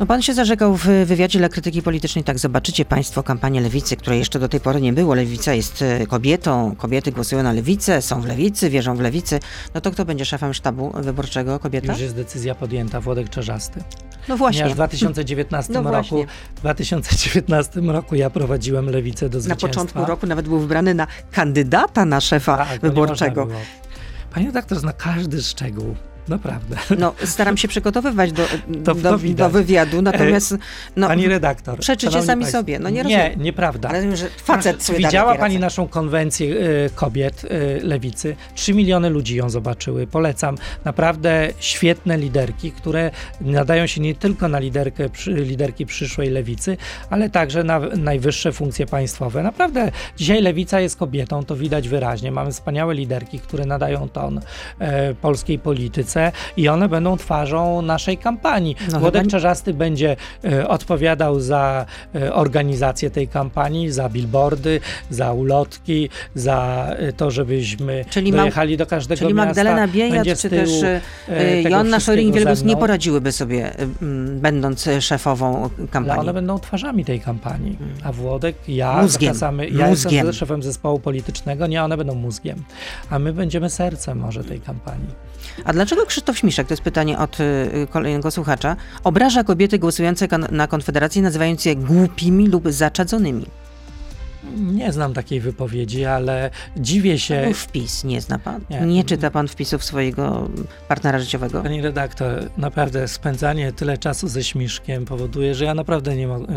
[0.00, 4.18] No pan się zarzekał w wywiadzie dla krytyki politycznej, tak zobaczycie państwo kampanię Lewicy, której
[4.18, 5.14] jeszcze do tej pory nie było.
[5.14, 9.40] Lewica jest e, kobietą, kobiety głosują na Lewicę, są w Lewicy, wierzą w Lewicy.
[9.74, 11.92] No to kto będzie szefem sztabu wyborczego, kobieta?
[11.92, 13.82] Już jest decyzja podjęta, Włodek Czerzasty.
[14.28, 14.60] No właśnie.
[14.62, 16.26] Ponieważ w 2019 No roku, właśnie.
[16.56, 19.68] w 2019 roku ja prowadziłem Lewicę do Na zwycięstwa.
[19.68, 23.40] początku roku nawet był wybrany na kandydata na szefa Tak, wyborczego.
[23.40, 23.66] można było.
[24.34, 25.94] Pani redaktor zna każdy szczegół.
[26.28, 26.76] Naprawdę.
[26.98, 28.42] No, staram się przygotowywać do,
[28.84, 30.54] To- do, to do wywiadu, natomiast
[30.96, 31.78] no, Pani redaktor.
[31.78, 32.78] przeczycie sami państwo, sobie.
[32.78, 33.42] No nie Nie, rozumiem.
[33.42, 33.88] nieprawda.
[33.88, 38.36] ale wiem, że facet sobie Widziała Pani naszą konwencję y, kobiet y, lewicy?
[38.54, 40.06] Trzy miliony ludzi ją zobaczyły.
[40.06, 40.56] Polecam.
[40.84, 43.10] Naprawdę świetne liderki, które
[43.40, 46.76] nadają się nie tylko na liderkę, przy, liderki przyszłej lewicy,
[47.10, 49.42] ale także na najwyższe funkcje państwowe.
[49.42, 52.32] Naprawdę dzisiaj lewica jest kobietą, to widać wyraźnie.
[52.32, 54.40] Mamy wspaniałe liderki, które nadają ton
[54.78, 56.15] e, polskiej polityce
[56.56, 58.76] i one będą twarzą naszej kampanii.
[58.92, 65.32] No Włodek chyba- Czerzasty będzie e, odpowiadał za e, organizację tej kampanii, za billboardy, za
[65.32, 69.46] ulotki, za e, to, żebyśmy Czyli ma- dojechali do każdego Czyli miasta.
[69.46, 70.70] Magdalena Biejat, czy też
[71.70, 72.00] Joanna
[72.62, 72.74] mną.
[72.74, 76.20] nie poradziłyby sobie, mm, będąc szefową Ale kampanii.
[76.20, 77.78] one będą twarzami tej kampanii.
[78.04, 79.34] A Włodek, ja, Mózgiem.
[79.72, 80.12] Ja Mózgiem.
[80.12, 82.64] jestem szefem zespołu politycznego, nie, one będą mózgiem.
[83.10, 85.08] A my będziemy sercem może tej kampanii.
[85.64, 90.66] A dlaczego Krzysztof Śmiszek, to jest pytanie od y, kolejnego słuchacza, obraża kobiety głosujące na
[90.66, 93.46] Konfederację, nazywając je głupimi lub zaczadzonymi?
[94.56, 97.42] Nie znam takiej wypowiedzi, ale dziwię się.
[97.44, 98.60] Był wpis, nie zna pan?
[98.70, 99.04] Nie, Nie.
[99.04, 100.48] czyta pan wpisów swojego
[100.88, 101.62] partnera życiowego?
[101.62, 106.54] Pani redaktor, naprawdę spędzanie tyle czasu ze śmiszkiem powoduje, że ja naprawdę nie mogę.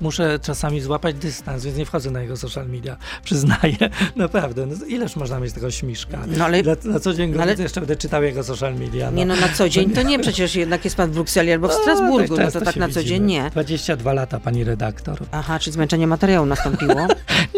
[0.00, 2.96] Muszę czasami złapać dystans, więc nie wchodzę na jego social media.
[3.24, 3.76] Przyznaję.
[4.16, 4.66] Naprawdę.
[4.66, 6.18] No, ileż można mieć tego śmiszka?
[6.38, 9.10] No ale- Na, na co dzień go no ale- jeszcze będę czytał jego social media.
[9.10, 11.72] Nie no, na co dzień to nie, przecież jednak jest pan w Brukseli albo w
[11.72, 13.26] Strasburgu, no to często tak na co dzień widzimy.
[13.26, 13.50] nie.
[13.50, 15.18] 22 lata, pani redaktor.
[15.32, 17.06] Aha, czy zmęczenie materiału nastąpiło?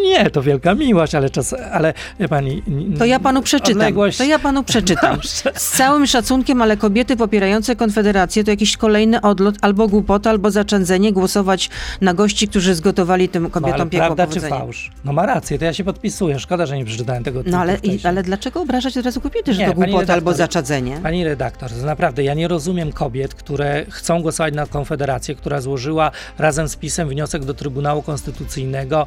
[0.04, 1.94] Nie, to wielka miłość, ale czas, ale
[2.28, 2.62] pani.
[2.98, 3.82] To ja panu przeczytam.
[3.82, 5.18] odległość- To ja panu przeczytam.
[5.54, 11.12] Z całym szacunkiem, ale kobiety popierające Konfederację to jakiś kolejny odlot, albo głupota, albo zaczędzenie
[11.12, 14.90] głosować na gości, którzy zgotowali tym No, kobietom ale piekło prawda czy fałsz?
[15.04, 16.38] No ma rację, to ja się podpisuję.
[16.38, 19.60] Szkoda, że nie przeczytałem tego No ale, i, ale dlaczego obrażać od razu kobiety, że
[19.60, 21.00] Nie, to głupota albo redaktor, zaczadzenie?
[21.02, 26.10] Pani redaktor, to naprawdę ja nie rozumiem kobiet, które chcą głosować na Konfederację, która złożyła
[26.38, 29.06] razem z PiSem wniosek do Trybunału Konstytucyjnego,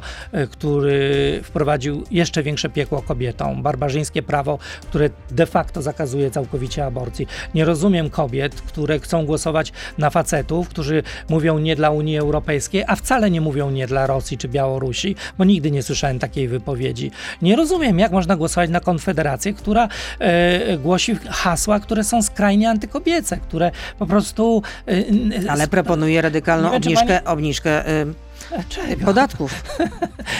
[0.50, 7.26] który wprowadził jeszcze większe piekło kobietom, barbarzyńskie prawo, które de facto zakazuje całkowicie aborcji.
[7.54, 12.96] Nie rozumiem kobiet, które chcą głosować na facetów, którzy mówią nie dla Unii Europejskiej, a
[12.96, 17.10] wcale nie mówią nie dla Rosji czy Białorusi, bo nigdy nie słyszałem takiej wypowiedzi.
[17.42, 23.36] Nie rozumiem, jak można głosować na Konfederację, która e, głosi hasła, które są skrajnie antykobiece,
[23.36, 24.62] które po prostu...
[24.88, 28.25] E, Ale proponuje radykalną obniżkę, obniżkę y,
[28.68, 29.04] Czego?
[29.04, 29.64] podatków.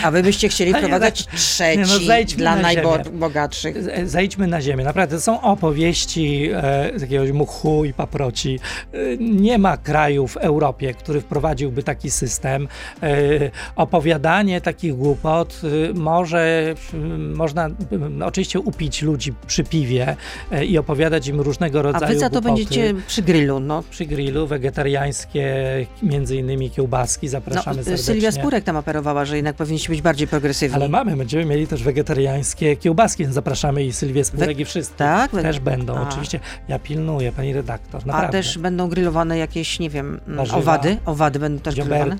[0.02, 3.76] A wy byście chcieli wprowadzać redaktor, trzeci no, dla na najbogatszych.
[4.08, 4.84] Zejdźmy na ziemię.
[4.84, 8.58] Naprawdę są opowieści e, z jakiegoś muchu i paproci.
[8.92, 12.68] E, nie ma kraju w Europie, który wprowadziłby taki system.
[13.02, 13.16] E,
[13.76, 16.74] opowiadanie takich głupot e, może,
[17.34, 17.70] można
[18.24, 20.16] oczywiście upić ludzi przy piwie
[20.52, 22.54] e, i opowiadać im różnego A rodzaju wy za to głupoty.
[22.54, 23.82] będziecie przy grillu, no.
[23.90, 25.54] Przy grillu wegetariańskie,
[26.02, 28.14] między innymi kiełbaski, no zapraszamy serdecznie.
[28.14, 30.76] Sylwia Spurek tam operowała, że jednak powinniście być bardziej progresywni.
[30.76, 34.94] Ale mamy, będziemy mieli też wegetariańskie kiełbaski, więc zapraszamy i Sylwię Spurek i wszyscy.
[34.96, 35.30] tak?
[35.30, 36.08] We- Też będą, A.
[36.08, 36.40] oczywiście.
[36.68, 38.32] Ja pilnuję, pani redaktor, A naprawdę.
[38.38, 40.58] też będą grillowane jakieś, nie wiem, Warzywa.
[40.58, 40.96] owady?
[41.04, 42.16] Owady będą też grillowane?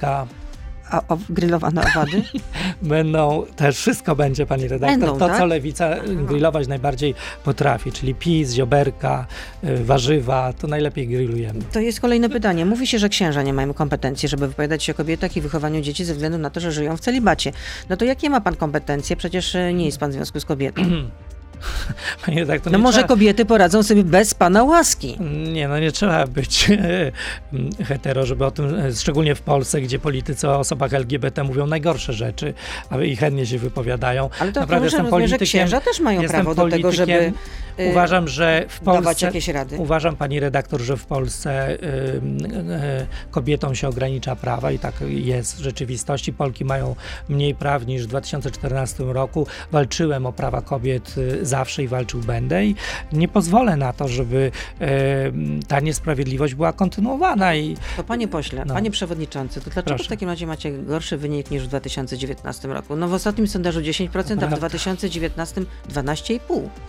[0.91, 2.23] A, o, grillowane owady?
[2.83, 5.01] będą, też wszystko będzie, pani redaktor.
[5.01, 5.39] Będą, to, tak?
[5.39, 9.27] co lewica grillować najbardziej potrafi, czyli pis, zioberka,
[9.65, 11.61] y, warzywa, to najlepiej grillujemy.
[11.73, 12.65] To jest kolejne pytanie.
[12.65, 16.05] Mówi się, że księża nie mają kompetencji, żeby wypowiadać się o kobietach i wychowaniu dzieci
[16.05, 17.53] ze względu na to, że żyją w celibacie.
[17.89, 19.17] No to jakie ma pan kompetencje?
[19.17, 20.83] Przecież e, nie jest pan w związku z kobietą.
[22.27, 25.19] Pani redaktor, No może trzeba, kobiety poradzą sobie bez pana łaski.
[25.53, 26.69] Nie, no nie trzeba być
[27.79, 31.67] e, hetero, żeby o tym, e, szczególnie w Polsce, gdzie politycy o osobach LGBT mówią
[31.67, 32.55] najgorsze rzeczy,
[32.91, 34.31] a i chętnie się wypowiadają.
[34.39, 37.13] Ale to Naprawdę jestem rozumiem, że politykiem, księża też mają prawo do tego, żeby...
[37.13, 37.35] politykiem,
[37.81, 39.31] y, Uważam, że w Polsce...
[39.77, 45.57] Uważam, pani redaktor, że w Polsce y, y, kobietom się ogranicza prawa i tak jest
[45.57, 46.33] w rzeczywistości.
[46.33, 46.97] Polki mają
[47.29, 49.47] mniej praw niż w 2014 roku.
[49.73, 52.75] Walczyłem o prawa kobiet zawsze i walczył będę i
[53.13, 54.87] nie pozwolę na to, żeby y,
[55.69, 58.75] ta niesprawiedliwość była kontynuowana i To panie pośle, No.
[58.75, 60.05] panie przewodniczący, to dlaczego Proszę.
[60.05, 62.97] w takim razie macie gorszy wynik niż w 2019 roku?
[62.97, 64.57] No w ostatnim sondażu 10%, a w Prawda.
[64.57, 66.39] 2019 12,5%.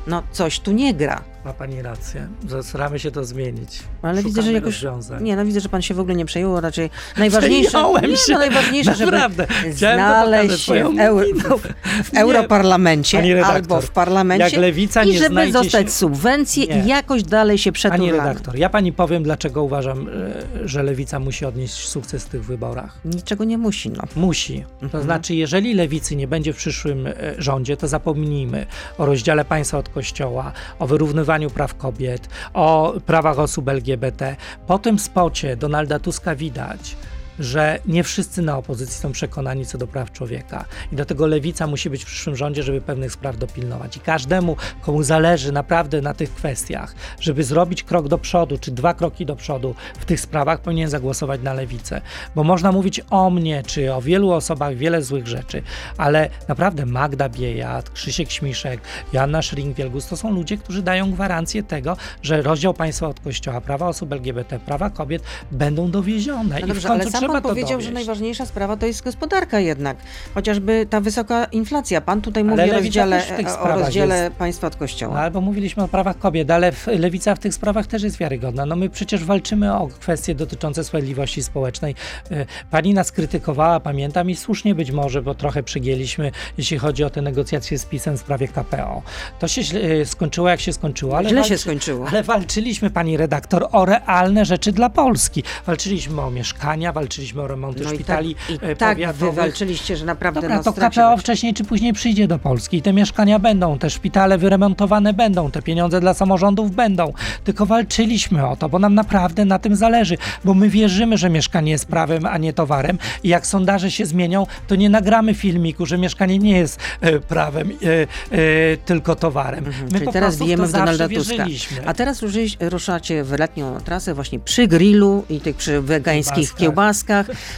[0.08, 1.22] No coś tu nie gra.
[1.46, 2.28] ma pani rację.
[2.62, 3.80] Staramy się to zmienić.
[4.02, 4.74] Ale widzę, Szukamy że jakoś.
[4.84, 5.24] rozwiązań.
[5.24, 7.70] Nie, no widzę, że pan się w ogóle nie przejął, raczej najważniejsze.
[7.70, 8.34] Przejąłem nie, się.
[8.34, 9.48] no najważniejsze, żeby Naprawdę.
[9.72, 11.58] Chciałem to znaleźć się w, euro,
[12.04, 15.92] w europarlamencie albo w parlamencie Jak lewica i żeby dostać się...
[15.92, 16.84] subwencje Nie.
[16.84, 18.12] i jakoś dalej się Pani przeturlamy.
[18.12, 22.98] redaktor, ja pani powiem, dlaczego uważam, e, że lewica musi odnieść sukces w tych wyborach.
[23.06, 24.04] Niczego nie musi, no.
[24.16, 24.64] Musi.
[24.80, 25.04] To Mhm.
[25.04, 28.66] znaczy, jeżeli lewicy nie będzie w przyszłym e, rządzie, to zapomnijmy
[28.98, 34.36] o rozdziale państwa od kościoła, o wyrównywaniu praw kobiet, o prawach osób LGBT.
[34.68, 36.96] Po tym spocie Donalda Tuska widać,
[37.40, 40.66] że nie wszyscy na opozycji są przekonani co do praw człowieka.
[40.92, 43.98] I dlatego lewica musi być w przyszłym rządzie, żeby pewnych spraw dopilnować.
[43.98, 48.94] I każdemu, komu zależy naprawdę na tych kwestiach, żeby zrobić krok do przodu, czy dwa
[48.94, 52.02] kroki do przodu w tych sprawach, powinien zagłosować na lewicę.
[52.36, 55.62] Bo można mówić o mnie, czy o wielu osobach wiele złych rzeczy,
[55.98, 58.82] ale naprawdę Magda Biejat, Krzysiek Śmiszek,
[59.14, 63.88] Joanna Schring-Wielgus to są ludzie, którzy dają gwarancję tego, że rozdział państwa od kościoła, prawa
[63.88, 66.56] osób LGBT, prawa kobiet będą dowiezione.
[66.60, 67.88] No I dobrze, w końcu ale sam trzeba pan powiedział, dowieść.
[67.88, 69.98] że najważniejsza sprawa to jest gospodarka jednak.
[70.34, 72.02] Chociażby ta wysoka inflacja.
[72.02, 75.20] Pan tutaj Ale mówi o rozdziale, o jest- państwa od No, kościoła.
[75.20, 78.66] albo mówiliśmy o prawach kobiet, ale lewica w tych sprawach też jest wiarygodna.
[78.66, 81.96] No my przecież walczymy o kwestie dotyczące sprawiedliwości społecznej.
[82.32, 87.10] E, Pani nas krytykowała, pamiętam, i słusznie być może, bo trochę przegięliśmy, jeśli chodzi o
[87.10, 89.02] te negocjacje z PiSem w sprawie KPO.
[89.40, 89.62] To się
[90.02, 92.08] e, skończyło, jak się skończyło, ale Źle się skończyło.
[92.08, 95.44] Ale walczyliśmy, pani redaktor, o realne rzeczy dla Polski.
[95.66, 99.98] Walczyliśmy o mieszkania, walczyliśmy o remonty No i tak, szpitali i e, tak wy walczyliście,
[99.98, 101.08] że naprawdę Dobra, to straciłeś.
[101.08, 105.52] KPO wcześniej czy później przyjdzie do Polski i te mieszkania będą, te szpitale wyremontowane będą,
[105.52, 107.14] te pieniądze dla samorządów będą.
[107.44, 111.72] Tylko walczyliśmy o to, bo nam naprawdę na tym zależy, bo my wierzymy, że mieszkanie
[111.72, 115.98] jest prawem, a nie towarem i jak sondaże się zmienią, to nie nagramy filmiku, że
[115.98, 119.64] mieszkanie nie jest e, prawem, e, e, tylko towarem.
[119.64, 121.46] My Mhm, Czyli po teraz bijemy w Donalda Tuska.
[121.86, 127.07] A teraz ruszyć, ruszacie w letnią trasę właśnie przy grillu i tych przy wegańskich kiełbaskach.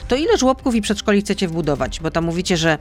[0.07, 1.99] To ile żłobków i przedszkoli chcecie wbudować?
[1.99, 2.77] Bo tam mówicie, że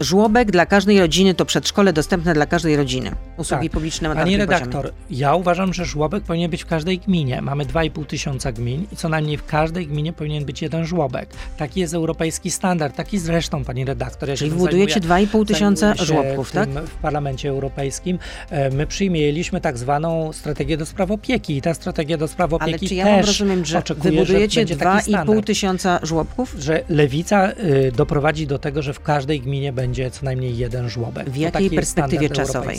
[0.00, 3.10] żłobek dla każdej rodziny to przedszkole dostępne dla każdej rodziny.
[3.36, 3.72] Usługi Tak.
[3.72, 4.58] publiczne na Pani takim poziomie.
[4.66, 7.42] redaktor, ja uważam, że żłobek powinien być w każdej gminie.
[7.42, 11.28] Mamy 2,5 tysiąca gmin i co najmniej w każdej gminie powinien być jeden żłobek.
[11.56, 14.28] Taki jest europejski standard, taki zresztą, pani redaktor.
[14.28, 16.68] Ja Czyli budujecie zajmuję- 2,5 tysiąca żłobków, tak?
[16.70, 18.18] W Parlamencie Europejskim
[18.50, 22.62] E, my przyjęliśmy tak zwaną strategię do spraw opieki i ta strategia do spraw Ale
[22.64, 26.54] opieki czy ja też rozumiem, że oczekuje, wybudujecie że będzie taki 2,5 standard tysiąca żłobków?
[26.58, 31.30] że lewica y, doprowadzi do tego, że w każdej gminie będzie co najmniej jeden żłobek.
[31.30, 32.78] W jakiej perspektywie czasowej?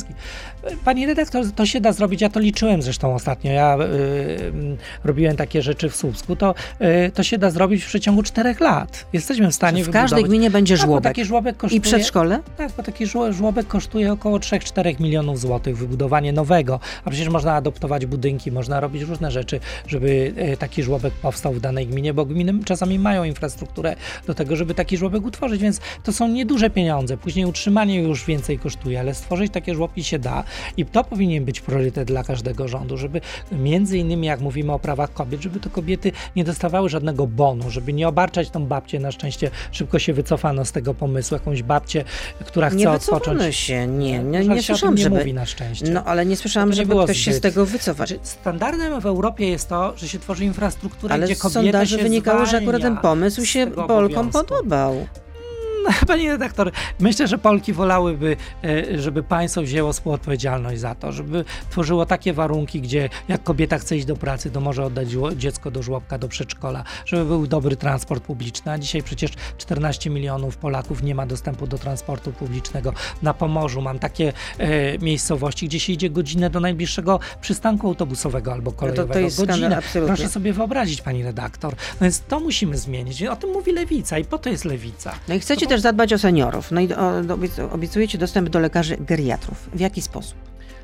[0.86, 5.36] Pani redaktor, to się da zrobić, ja to liczyłem zresztą ostatnio, ja y, y, robiłem
[5.36, 6.56] takie rzeczy w Słupsku, to,
[7.08, 9.06] y, to się da zrobić w przeciągu czterech lat.
[9.14, 11.04] Jesteśmy w stanie W każdej gminie będzie Tak, żłobek.
[11.04, 11.78] taki żłobek kosztuje...
[11.78, 12.40] I przedszkole?
[12.58, 17.54] Tak, bo taki żło- żłobek kosztuje około 3-4 milionów złotych, wybudowanie nowego, a przecież można
[17.54, 22.26] adoptować budynki, można robić różne rzeczy, żeby e, taki żłobek powstał w danej gminie, bo
[22.26, 23.96] gminy czasami mają infrastrukturę
[24.28, 26.95] do tego, żeby taki żłobek utworzyć, więc to są nieduże pieniądze.
[27.22, 30.44] Później utrzymanie już więcej kosztuje, ale stworzyć takie żłobki się da
[30.78, 35.14] i to powinien być priorytet dla każdego rządu, żeby między innymi, jak mówimy o prawach
[35.14, 39.52] kobiet, żeby to kobiety nie dostawały żadnego bonu, żeby nie obarczać tą babcię, na szczęście
[39.72, 42.04] szybko się wycofano z tego pomysłu, jakąś babcię,
[42.46, 43.56] która chce Nie odpocząć.
[43.56, 45.18] się, nie, nie, nie tym słyszałam, nie żeby...
[45.18, 45.90] mówi na szczęście.
[45.90, 47.54] No ale nie słyszałam, nie żeby było ktoś się z zbyt.
[47.54, 47.66] tego.
[47.96, 52.04] Znaczy, standardem w Europie jest to, że się tworzy infrastrukturę, Ale gdzie kobieta sondaży się
[52.04, 55.25] wynikało, że akurat ten pomysł się Polkom obowiązku.
[56.08, 62.06] Pani redaktor, myślę, że Polki wolałyby, e, żeby państwo wzięło współodpowiedzialność za to, żeby tworzyło
[62.06, 66.18] takie warunki, gdzie jak kobieta chce iść do pracy, to może oddać dziecko do żłobka,
[66.18, 71.26] do przedszkola, żeby był dobry transport publiczny, a dzisiaj przecież 14 milionów Polaków nie ma
[71.26, 72.94] dostępu do transportu publicznego.
[73.22, 78.72] Na Pomorzu mam takie e, miejscowości, gdzie się idzie godzinę do najbliższego przystanku autobusowego albo
[78.72, 79.08] kolejowego.
[79.08, 79.78] No to jest skandal, godzinę.
[79.78, 80.16] absolutnie.
[80.16, 81.74] Proszę sobie wyobrazić, pani redaktor.
[81.74, 83.24] No więc to musimy zmienić.
[83.24, 85.16] O tym mówi lewica i po to jest lewica.
[85.28, 86.72] No i chcecie Po- też zadbać o seniorów.
[86.72, 87.12] No i o,
[87.72, 89.70] obiecujecie dostęp do lekarzy geriatrów.
[89.74, 90.38] W jaki sposób?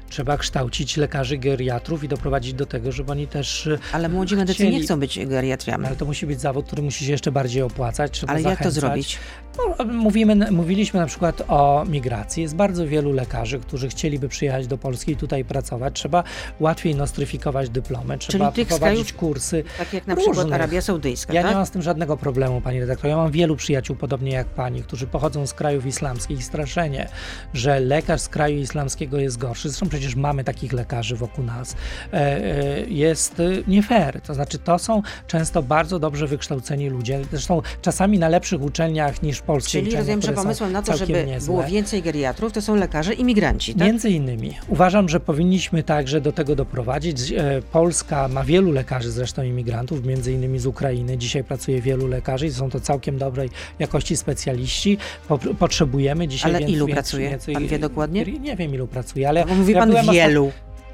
[0.09, 3.67] Trzeba kształcić lekarzy geriatrów i doprowadzić do tego, żeby oni też.
[3.67, 5.85] e, Ale młodzi medycy chcieli- nie chcą być geriatriami.
[5.85, 8.11] Ale to musi być zawód, który musi się jeszcze bardziej opłacać.
[8.11, 9.17] Trzeba Ale jak to zrobić?
[9.57, 12.43] No, mówimy, mówiliśmy na przykład o migracji.
[12.43, 15.93] Jest bardzo wielu lekarzy, którzy chcieliby przyjechać do Polski i tutaj pracować.
[15.95, 16.23] Trzeba
[16.59, 19.63] łatwiej nostryfikować dyplomy, trzeba tych prowadzić kursy.
[19.77, 20.55] Tak jak na przykład różnych.
[20.55, 21.51] Arabia Saudyjska, Ja tak?
[21.51, 23.09] nie mam z tym żadnego problemu, pani redaktor.
[23.09, 27.09] Ja mam wielu przyjaciół, podobnie jak pani, którzy pochodzą z krajów islamskich i straszenie,
[27.53, 29.69] że lekarz z kraju islamskiego jest gorszy.
[29.69, 31.75] Zresztą przecież mamy takich lekarzy wokół nas.
[32.13, 34.21] E, e, jest e, nie fair.
[34.21, 37.21] To znaczy, to są często bardzo dobrze wykształceni ludzie.
[37.31, 41.53] Zresztą czasami na lepszych uczelniach niż Czyli rozumiem, że pomysłem na to, żeby niezłe.
[41.53, 43.87] było więcej geriatrów, to są lekarze imigranci, tak?
[43.87, 44.57] Między innymi.
[44.67, 47.31] Uważam, że powinniśmy także do tego doprowadzić.
[47.31, 51.17] E, Polska ma wielu lekarzy, zresztą imigrantów, między innymi z Ukrainy.
[51.17, 53.49] Dzisiaj pracuje wielu lekarzy i są to całkiem dobrej
[53.79, 54.97] jakości specjaliści.
[55.27, 57.29] Po, potrzebujemy dzisiaj Ale więcej, ilu więcej, pracuje?
[57.29, 58.25] Więcej, Pan wie dokładnie?
[58.25, 60.51] Nie wiem, ilu pracuje, ale Bo mówi ja pan wielu.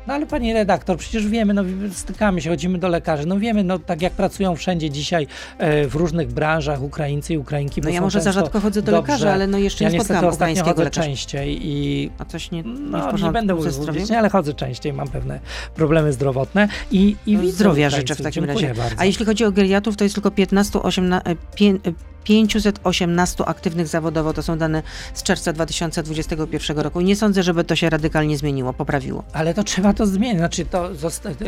[0.08, 3.80] No ale pani redaktor, przecież wiemy, no stykamy się, chodzimy do lekarzy, no wiemy, no
[3.80, 8.22] tak jak pracują wszędzie dzisiaj e, w różnych branżach Ukraińcy i Ukrainki, No ja może
[8.22, 9.12] za rzadko chodzę do dobrze.
[9.12, 11.02] lekarza, ale no jeszcze Ja nie spotkałam ostatnio chodzę lekarza.
[11.08, 14.94] częściej i A coś nie, nie no, porządku nie będę mówił publicznie, ale chodzę częściej,
[14.94, 15.40] mam pewne
[15.76, 18.74] problemy zdrowotne i, i No, Zdrowia życzę w takim razie.
[18.74, 18.96] Bardzo.
[18.98, 21.80] A jeśli chodzi o geriatrów, to jest tylko 15, 18, pię-
[22.24, 24.34] 518 aktywnych zawodowo.
[24.34, 27.02] To są dane z czerwca 2021 roku.
[27.02, 29.24] I nie sądzę, żeby to się radykalnie zmieniło, poprawiło.
[29.34, 30.38] Ale to trzeba to zmienić.
[30.38, 30.90] Znaczy, to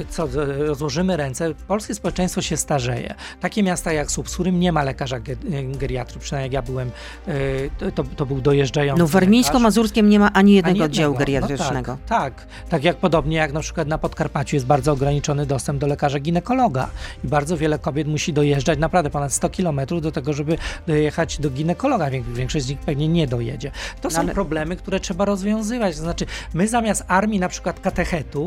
[0.09, 1.53] co, rozłożymy ręce.
[1.67, 3.13] Polskie społeczeństwo się starzeje.
[3.41, 6.19] Takie miasta jak Subsurym nie ma lekarza ge- geriatru.
[6.19, 6.91] Przynajmniej jak ja byłem,
[7.87, 9.11] e, to, to był dojeżdżający No w.
[9.11, 11.25] Warmińsko-Mazurskim nie ma ani jednego Ani oddziału jednego.
[11.47, 11.91] geriatrycznego.
[11.91, 15.79] No tak, tak, tak jak podobnie jak na przykład na Podkarpaciu jest bardzo ograniczony dostęp
[15.79, 16.89] do lekarza ginekologa
[17.23, 20.57] i bardzo wiele kobiet musi dojeżdżać naprawdę ponad 100 kilometrów do tego, żeby
[20.87, 22.09] dojechać do ginekologa.
[22.33, 23.71] Większość z nich pewnie nie dojedzie.
[24.01, 25.95] To są ale- problemy, które trzeba rozwiązywać.
[25.95, 28.38] To znaczy, my zamiast armii na przykład katechetów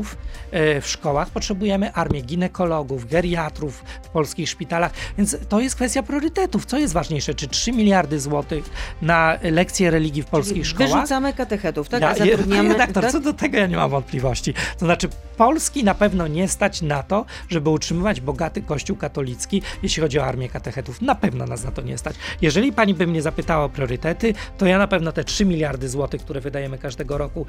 [0.50, 6.66] e, w szkołach potrzebujemy armię ginekologów, geriatrów w polskich szpitalach, więc to jest kwestia priorytetów.
[6.66, 8.70] Co jest ważniejsze, czy 3 miliardy złotych
[9.02, 10.92] na lekcje religii w polskich szkołach?
[10.92, 12.02] Wyrzucamy katechetów, tak?
[12.02, 12.68] Ja, zatrudniamy...
[12.68, 13.12] Redaktor, tak?
[13.12, 14.55] co do tego ja nie mam wątpliwości.
[14.78, 20.02] To znaczy, Polski na pewno nie stać na to, żeby utrzymywać bogaty kościół katolicki, jeśli
[20.02, 21.02] chodzi o armię katechetów.
[21.02, 22.16] Na pewno nas na to nie stać.
[22.42, 26.22] Jeżeli pani by mnie zapytała o priorytety, to ja na pewno te 3 miliardy złotych,
[26.22, 27.46] które wydajemy każdego roku